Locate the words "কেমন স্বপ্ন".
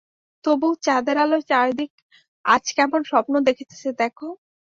2.77-3.33